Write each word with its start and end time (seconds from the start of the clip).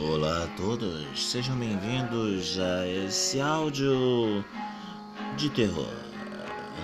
Olá 0.00 0.44
a 0.44 0.46
todos, 0.56 1.28
sejam 1.28 1.56
bem-vindos 1.56 2.56
a 2.56 2.86
esse 2.86 3.40
áudio 3.40 4.44
de 5.36 5.50
terror. 5.50 5.92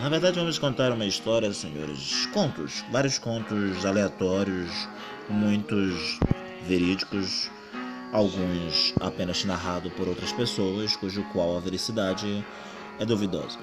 Na 0.02 0.08
verdade, 0.08 0.40
vamos 0.40 0.58
contar 0.58 0.90
uma 0.90 1.06
história, 1.06 1.52
senhores. 1.52 2.26
Contos, 2.32 2.84
vários 2.90 3.16
contos 3.16 3.86
aleatórios, 3.86 4.88
muitos 5.28 6.18
verídicos, 6.66 7.48
alguns 8.12 8.92
apenas 9.00 9.44
narrados 9.44 9.92
por 9.92 10.08
outras 10.08 10.32
pessoas, 10.32 10.96
cujo 10.96 11.22
qual 11.32 11.56
a 11.56 11.60
veracidade 11.60 12.44
é 12.98 13.04
duvidosa. 13.04 13.60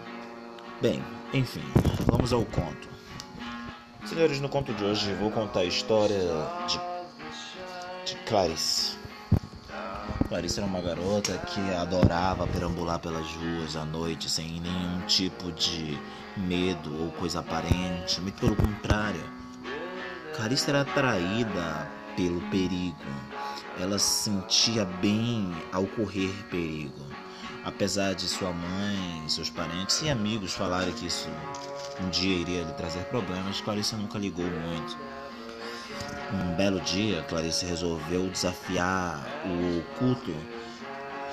Bem, 0.81 1.03
enfim, 1.33 1.63
vamos 2.05 2.31
ao 2.31 2.45
conto. 2.45 2.87
Senhores, 4.05 4.39
no 4.39 4.47
conto 4.47 4.73
de 4.73 4.85
hoje 4.85 5.13
vou 5.15 5.29
contar 5.29 5.59
a 5.59 5.65
história 5.65 6.21
de, 6.69 8.09
de 8.09 8.15
Clarice. 8.23 8.90
Clarice 10.31 10.61
era 10.61 10.65
uma 10.65 10.79
garota 10.79 11.37
que 11.39 11.59
adorava 11.75 12.47
perambular 12.47 12.97
pelas 12.99 13.27
ruas 13.33 13.75
à 13.75 13.83
noite 13.83 14.29
sem 14.29 14.61
nenhum 14.61 15.01
tipo 15.01 15.51
de 15.51 15.99
medo 16.37 17.03
ou 17.03 17.11
coisa 17.11 17.41
aparente, 17.41 18.21
muito 18.21 18.39
pelo 18.39 18.55
contrário. 18.55 19.21
Clarice 20.33 20.69
era 20.69 20.83
atraída 20.83 21.85
pelo 22.15 22.39
perigo. 22.49 22.95
Ela 23.77 23.99
se 23.99 24.29
sentia 24.29 24.85
bem 24.85 25.51
ao 25.69 25.85
correr 25.85 26.33
perigo. 26.49 27.05
Apesar 27.65 28.15
de 28.15 28.29
sua 28.29 28.53
mãe, 28.53 29.27
seus 29.27 29.49
parentes 29.49 30.01
e 30.01 30.09
amigos 30.09 30.53
falarem 30.53 30.93
que 30.93 31.07
isso 31.07 31.27
um 32.01 32.09
dia 32.09 32.37
iria 32.37 32.63
lhe 32.63 32.73
trazer 32.75 33.03
problemas, 33.07 33.59
Clarice 33.59 33.97
nunca 33.97 34.17
ligou 34.17 34.45
muito. 34.45 34.97
Um 36.33 36.55
belo 36.55 36.79
dia, 36.81 37.23
Clarice 37.23 37.65
resolveu 37.65 38.29
desafiar 38.29 39.21
o 39.45 39.79
oculto 39.79 40.33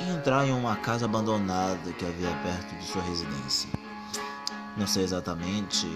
e 0.01 0.11
entrar 0.11 0.47
em 0.47 0.53
uma 0.53 0.77
casa 0.77 1.05
abandonada 1.05 1.93
que 1.93 2.05
havia 2.05 2.31
perto 2.43 2.75
de 2.77 2.85
sua 2.85 3.03
residência. 3.03 3.71
Não 4.77 4.87
sei 4.87 5.03
exatamente 5.03 5.87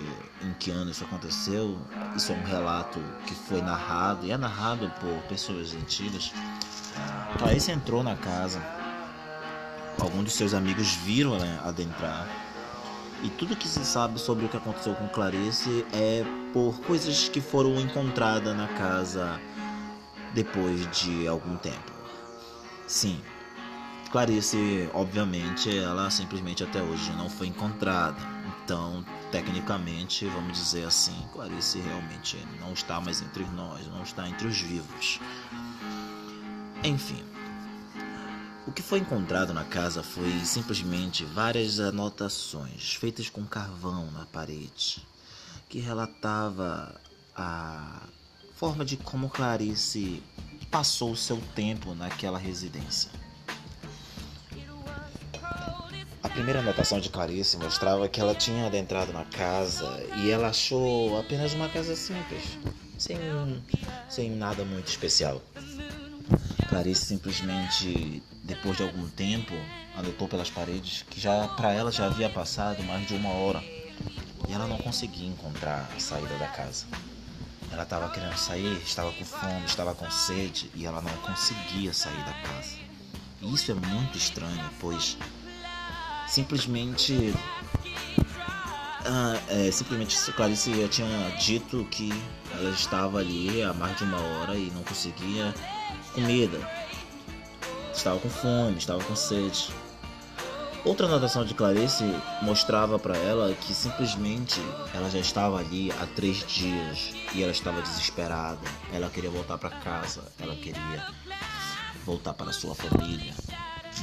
em 0.42 0.52
que 0.54 0.70
ano 0.70 0.90
isso 0.90 1.04
aconteceu, 1.04 1.78
isso 2.16 2.32
é 2.32 2.34
um 2.34 2.44
relato 2.44 3.00
que 3.26 3.34
foi 3.34 3.62
narrado 3.62 4.26
e 4.26 4.32
é 4.32 4.36
narrado 4.36 4.90
por 5.00 5.22
pessoas 5.28 5.72
antigas. 5.74 6.32
Clarice 7.38 7.70
entrou 7.70 8.02
na 8.02 8.16
casa, 8.16 8.60
alguns 10.00 10.24
de 10.24 10.30
seus 10.30 10.52
amigos 10.52 10.94
viram 10.96 11.34
ela 11.36 11.68
adentrar 11.68 12.26
e 13.22 13.30
tudo 13.30 13.56
que 13.56 13.68
se 13.68 13.84
sabe 13.84 14.18
sobre 14.20 14.44
o 14.44 14.48
que 14.48 14.56
aconteceu 14.56 14.94
com 14.94 15.08
Clarice 15.08 15.86
é 15.92 16.24
por 16.52 16.80
coisas 16.80 17.28
que 17.28 17.40
foram 17.40 17.78
encontradas 17.80 18.56
na 18.56 18.68
casa 18.68 19.40
depois 20.34 20.90
de 20.90 21.28
algum 21.28 21.56
tempo. 21.56 21.92
Sim, 22.86 23.20
Clarice, 24.10 24.90
obviamente, 24.92 25.74
ela 25.74 26.10
simplesmente 26.10 26.62
até 26.62 26.82
hoje 26.82 27.10
não 27.12 27.30
foi 27.30 27.46
encontrada. 27.46 28.20
Então, 28.62 29.04
tecnicamente, 29.30 30.26
vamos 30.26 30.58
dizer 30.58 30.84
assim, 30.84 31.16
Clarice 31.32 31.80
realmente 31.80 32.36
não 32.60 32.74
está 32.74 33.00
mais 33.00 33.22
entre 33.22 33.44
nós, 33.44 33.86
não 33.88 34.02
está 34.02 34.28
entre 34.28 34.46
os 34.46 34.60
vivos. 34.60 35.18
Enfim, 36.84 37.24
o 38.66 38.72
que 38.72 38.82
foi 38.82 39.00
encontrado 39.00 39.52
na 39.52 39.64
casa 39.64 40.02
foi 40.02 40.30
simplesmente 40.44 41.24
várias 41.24 41.80
anotações 41.80 42.94
feitas 42.94 43.28
com 43.28 43.44
carvão 43.44 44.10
na 44.12 44.24
parede, 44.26 45.06
que 45.68 45.80
relatava 45.80 47.00
a 47.34 48.02
forma 48.54 48.84
de 48.84 48.96
como 48.96 49.28
Clarice 49.28 50.22
passou 50.70 51.12
o 51.12 51.16
seu 51.16 51.38
tempo 51.54 51.94
naquela 51.94 52.38
residência. 52.38 53.10
A 56.22 56.28
primeira 56.28 56.60
anotação 56.60 57.00
de 57.00 57.10
Clarice 57.10 57.56
mostrava 57.56 58.08
que 58.08 58.20
ela 58.20 58.34
tinha 58.34 58.66
adentrado 58.66 59.12
na 59.12 59.24
casa 59.24 60.02
e 60.16 60.30
ela 60.30 60.48
achou 60.48 61.18
apenas 61.18 61.52
uma 61.52 61.68
casa 61.68 61.96
simples, 61.96 62.56
sem, 62.96 63.18
sem 64.08 64.30
nada 64.30 64.64
muito 64.64 64.86
especial. 64.86 65.42
Clarice 66.72 67.04
simplesmente, 67.04 68.22
depois 68.42 68.78
de 68.78 68.82
algum 68.82 69.06
tempo, 69.10 69.52
anotou 69.94 70.26
pelas 70.26 70.48
paredes 70.48 71.04
que 71.10 71.20
já 71.20 71.46
para 71.48 71.70
ela 71.70 71.92
já 71.92 72.06
havia 72.06 72.30
passado 72.30 72.82
mais 72.84 73.06
de 73.06 73.14
uma 73.14 73.28
hora 73.28 73.62
e 74.48 74.52
ela 74.54 74.66
não 74.66 74.78
conseguia 74.78 75.28
encontrar 75.28 75.86
a 75.94 76.00
saída 76.00 76.34
da 76.38 76.48
casa. 76.48 76.86
Ela 77.70 77.82
estava 77.82 78.08
querendo 78.08 78.38
sair, 78.38 78.80
estava 78.82 79.12
com 79.12 79.22
fome, 79.22 79.66
estava 79.66 79.94
com 79.94 80.10
sede 80.10 80.70
e 80.74 80.86
ela 80.86 81.02
não 81.02 81.14
conseguia 81.18 81.92
sair 81.92 82.24
da 82.24 82.32
casa. 82.32 82.78
E 83.42 83.52
isso 83.52 83.70
é 83.70 83.74
muito 83.74 84.16
estranho, 84.16 84.70
pois 84.80 85.18
simplesmente 86.26 87.34
ah, 89.04 89.38
é, 89.48 89.70
simplesmente 89.70 90.16
Clarice 90.32 90.80
já 90.80 90.88
tinha 90.88 91.30
dito 91.38 91.84
que 91.90 92.10
ela 92.52 92.70
estava 92.70 93.18
ali 93.18 93.62
há 93.62 93.72
mais 93.74 93.96
de 93.96 94.04
uma 94.04 94.18
hora 94.20 94.56
e 94.56 94.70
não 94.70 94.82
conseguia 94.82 95.54
comida. 96.14 96.58
Estava 97.92 98.18
com 98.18 98.30
fome, 98.30 98.76
estava 98.78 99.02
com 99.04 99.16
sede. 99.16 99.70
Outra 100.84 101.06
anotação 101.06 101.44
de 101.44 101.54
Clarice 101.54 102.04
mostrava 102.42 102.98
para 102.98 103.16
ela 103.16 103.54
que 103.54 103.72
simplesmente 103.72 104.60
ela 104.92 105.08
já 105.08 105.18
estava 105.18 105.58
ali 105.58 105.92
há 105.92 106.06
três 106.06 106.44
dias 106.46 107.12
e 107.34 107.42
ela 107.42 107.52
estava 107.52 107.80
desesperada. 107.82 108.66
Ela 108.92 109.08
queria 109.08 109.30
voltar 109.30 109.58
para 109.58 109.70
casa, 109.70 110.24
ela 110.40 110.56
queria 110.56 111.06
voltar 112.04 112.34
para 112.34 112.52
sua 112.52 112.74
família 112.74 113.32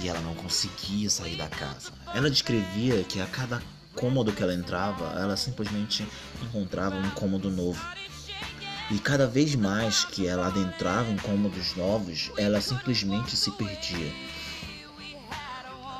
e 0.01 0.07
ela 0.07 0.21
não 0.21 0.33
conseguia 0.35 1.09
sair 1.09 1.35
da 1.35 1.47
casa. 1.47 1.91
Ela 2.13 2.29
descrevia 2.29 3.03
que 3.03 3.19
a 3.19 3.25
cada 3.25 3.61
cômodo 3.99 4.31
que 4.31 4.41
ela 4.41 4.53
entrava, 4.53 5.19
ela 5.19 5.35
simplesmente 5.35 6.07
encontrava 6.41 6.95
um 6.95 7.09
cômodo 7.09 7.51
novo. 7.51 7.85
E 8.89 8.97
cada 8.97 9.27
vez 9.27 9.55
mais 9.55 10.05
que 10.05 10.25
ela 10.25 10.47
adentrava 10.47 11.11
em 11.11 11.17
cômodos 11.17 11.75
novos, 11.75 12.31
ela 12.38 12.61
simplesmente 12.61 13.35
se 13.35 13.51
perdia. 13.51 14.13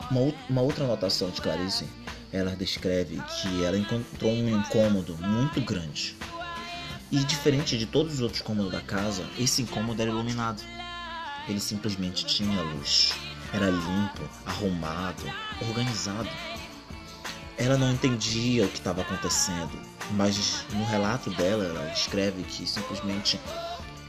Uma, 0.09 0.33
uma 0.49 0.61
outra 0.61 0.85
anotação 0.85 1.29
de 1.29 1.41
Clarice, 1.41 1.85
ela 2.31 2.55
descreve 2.55 3.21
que 3.21 3.65
ela 3.65 3.77
encontrou 3.77 4.31
um 4.31 4.57
incômodo 4.57 5.17
muito 5.17 5.59
grande. 5.59 6.15
E 7.11 7.19
diferente 7.25 7.77
de 7.77 7.85
todos 7.85 8.13
os 8.13 8.21
outros 8.21 8.41
cômodos 8.41 8.71
da 8.71 8.81
casa, 8.81 9.25
esse 9.38 9.61
incômodo 9.61 10.01
era 10.01 10.09
iluminado. 10.09 10.63
Ele 11.49 11.59
simplesmente 11.59 12.25
tinha 12.25 12.61
luz. 12.61 13.13
Era 13.53 13.69
limpo, 13.69 14.29
arrumado, 14.45 15.23
organizado. 15.67 16.29
Ela 17.59 17.77
não 17.77 17.91
entendia 17.91 18.63
o 18.63 18.69
que 18.69 18.77
estava 18.77 19.01
acontecendo, 19.01 19.77
mas 20.11 20.63
no 20.71 20.85
relato 20.85 21.29
dela, 21.31 21.65
ela 21.65 21.91
escreve 21.91 22.41
que 22.43 22.65
simplesmente 22.65 23.37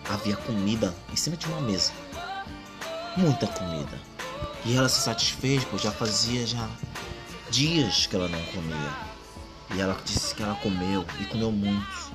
havia 0.08 0.36
comida 0.36 0.94
em 1.12 1.16
cima 1.16 1.36
de 1.36 1.46
uma 1.46 1.60
mesa. 1.60 1.90
Muita 3.16 3.48
comida. 3.48 3.98
E 4.64 4.76
ela 4.76 4.88
se 4.88 5.00
satisfez, 5.00 5.64
pois 5.64 5.82
já 5.82 5.90
fazia 5.90 6.46
já 6.46 6.68
dias 7.50 8.06
que 8.06 8.14
ela 8.14 8.28
não 8.28 8.40
comia. 8.44 8.92
E 9.74 9.80
ela 9.80 9.98
disse 10.04 10.32
que 10.32 10.44
ela 10.44 10.54
comeu 10.54 11.04
e 11.20 11.24
comeu 11.24 11.50
muito. 11.50 12.12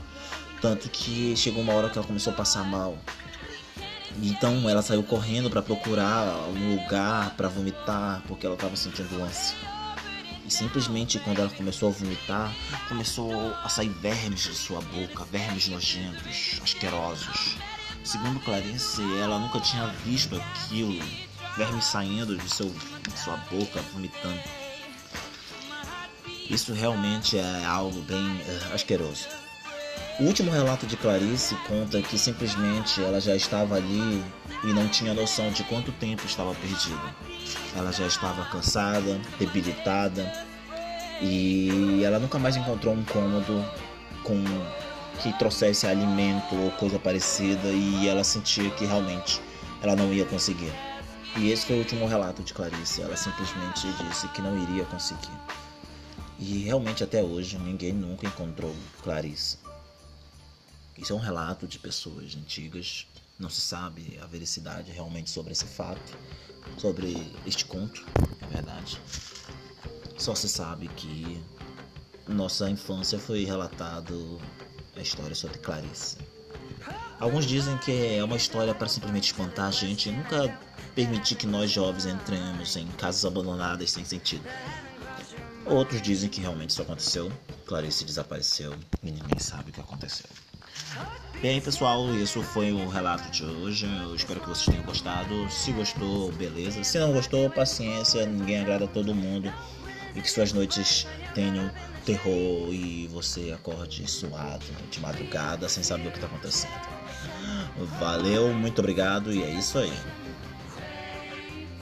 Tanto 0.62 0.90
que 0.90 1.36
chegou 1.36 1.62
uma 1.62 1.74
hora 1.74 1.90
que 1.90 1.98
ela 1.98 2.08
começou 2.08 2.32
a 2.32 2.36
passar 2.36 2.64
mal. 2.64 2.98
Então 4.24 4.70
ela 4.70 4.82
saiu 4.82 5.04
correndo 5.04 5.50
para 5.50 5.62
procurar 5.62 6.48
um 6.48 6.76
lugar 6.76 7.36
para 7.36 7.50
vomitar, 7.50 8.24
porque 8.26 8.46
ela 8.46 8.56
estava 8.56 8.78
sentindo 8.78 9.22
ânsia. 9.22 9.75
E 10.46 10.52
simplesmente 10.52 11.20
quando 11.20 11.40
ela 11.40 11.50
começou 11.50 11.90
a 11.90 11.92
vomitar, 11.92 12.56
começou 12.88 13.34
a 13.64 13.68
sair 13.68 13.90
vermes 13.90 14.44
de 14.44 14.54
sua 14.54 14.80
boca, 14.82 15.26
vermes 15.26 15.68
nojentos, 15.68 16.60
asquerosos. 16.64 17.58
Segundo 18.04 18.40
Clarice, 18.42 19.02
ela 19.20 19.40
nunca 19.40 19.60
tinha 19.60 19.88
visto 20.06 20.36
aquilo, 20.36 21.04
vermes 21.58 21.86
saindo 21.86 22.38
de, 22.38 22.48
seu, 22.48 22.70
de 22.70 23.20
sua 23.20 23.38
boca, 23.50 23.82
vomitando. 23.92 24.40
Isso 26.48 26.74
realmente 26.74 27.40
é 27.40 27.66
algo 27.66 28.00
bem 28.02 28.24
uh, 28.24 28.76
asqueroso. 28.76 29.45
O 30.18 30.24
último 30.24 30.50
relato 30.50 30.88
de 30.88 30.96
Clarice 30.96 31.56
conta 31.68 32.02
que 32.02 32.18
simplesmente 32.18 33.04
ela 33.04 33.20
já 33.20 33.36
estava 33.36 33.76
ali 33.76 34.24
e 34.64 34.68
não 34.68 34.88
tinha 34.88 35.14
noção 35.14 35.52
de 35.52 35.62
quanto 35.66 35.92
tempo 35.92 36.26
estava 36.26 36.56
perdida. 36.56 37.14
Ela 37.76 37.92
já 37.92 38.08
estava 38.08 38.46
cansada, 38.46 39.20
debilitada 39.38 40.32
e 41.22 42.02
ela 42.02 42.18
nunca 42.18 42.40
mais 42.40 42.56
encontrou 42.56 42.94
um 42.94 43.04
cômodo 43.04 43.66
com 44.24 44.42
que 45.22 45.38
trouxesse 45.38 45.86
alimento 45.86 46.56
ou 46.56 46.72
coisa 46.72 46.98
parecida 46.98 47.68
e 47.68 48.08
ela 48.08 48.24
sentia 48.24 48.70
que 48.70 48.86
realmente 48.86 49.42
ela 49.82 49.98
não 49.98 50.14
ia 50.14 50.24
conseguir. 50.24 50.72
E 51.36 51.52
esse 51.52 51.66
foi 51.66 51.76
o 51.76 51.80
último 51.80 52.08
relato 52.08 52.42
de 52.42 52.54
Clarice. 52.54 53.02
Ela 53.02 53.18
simplesmente 53.18 53.86
disse 54.08 54.30
que 54.30 54.42
não 54.42 54.58
iria 54.64 54.86
conseguir. 54.86 55.38
E 56.40 56.64
realmente 56.64 57.04
até 57.04 57.22
hoje 57.22 57.58
ninguém 57.58 57.92
nunca 57.92 58.26
encontrou 58.26 58.74
Clarice. 59.04 59.65
Isso 60.98 61.14
é 61.14 61.16
um 61.16 61.20
relato 61.20 61.68
de 61.68 61.78
pessoas 61.78 62.36
antigas 62.36 63.06
Não 63.38 63.50
se 63.50 63.60
sabe 63.60 64.18
a 64.22 64.26
veracidade 64.26 64.92
realmente 64.92 65.30
sobre 65.30 65.52
esse 65.52 65.66
fato, 65.66 66.18
sobre 66.78 67.34
este 67.46 67.66
conto, 67.66 68.06
é 68.42 68.48
verdade. 68.48 69.00
Só 70.18 70.34
se 70.34 70.48
sabe 70.48 70.88
que 70.90 71.42
nossa 72.28 72.70
infância 72.70 73.20
foi 73.20 73.44
relatado 73.44 74.42
a 74.96 75.02
história 75.02 75.36
sobre 75.36 75.58
Clarice. 75.60 76.18
Alguns 77.20 77.46
dizem 77.46 77.78
que 77.78 78.16
é 78.16 78.24
uma 78.24 78.38
história 78.38 78.74
para 78.74 78.88
simplesmente 78.88 79.26
espantar 79.26 79.68
a 79.68 79.72
gente 79.72 80.10
e 80.10 80.12
nunca 80.12 80.58
permitir 80.94 81.36
que 81.36 81.46
nós 81.46 81.72
jovens 81.72 82.06
entremos 82.06 82.76
em 82.76 82.88
casas 82.88 83.26
abandonadas 83.26 83.92
sem 83.92 84.06
sentido. 84.06 84.44
Outros 85.66 86.02
dizem 86.02 86.30
que 86.30 86.42
realmente 86.42 86.70
isso 86.70 86.82
aconteceu. 86.82 87.32
Clarice 87.66 88.06
desapareceu 88.06 88.74
e 89.04 89.12
ninguém 89.12 89.40
sabe 89.40 89.72
o 89.72 89.74
que 89.74 89.82
aconteceu. 89.82 90.30
Bem, 91.42 91.62
pessoal, 91.62 92.10
isso 92.16 92.42
foi 92.42 92.72
o 92.72 92.88
relato 92.88 93.30
de 93.30 93.44
hoje. 93.44 93.86
Eu 93.86 94.16
espero 94.16 94.40
que 94.40 94.48
vocês 94.50 94.66
tenham 94.66 94.84
gostado. 94.84 95.50
Se 95.50 95.72
gostou, 95.72 96.32
beleza. 96.32 96.84
Se 96.84 96.98
não 96.98 97.12
gostou, 97.12 97.50
paciência. 97.50 98.26
Ninguém 98.26 98.62
agrada 98.62 98.88
todo 98.88 99.14
mundo. 99.14 99.54
E 100.16 100.22
que 100.22 100.32
suas 100.32 100.54
noites 100.54 101.06
tenham 101.34 101.70
terror 102.06 102.74
e 102.74 103.08
você 103.08 103.52
acorde 103.52 104.10
suado 104.10 104.66
de 104.90 105.00
madrugada 105.00 105.68
sem 105.68 105.84
saber 105.84 106.08
o 106.08 106.12
que 106.12 106.18
está 106.18 106.28
acontecendo. 106.28 106.72
Valeu, 108.00 108.54
muito 108.54 108.80
obrigado 108.80 109.34
e 109.34 109.44
é 109.44 109.50
isso 109.50 109.78
aí. 109.78 109.94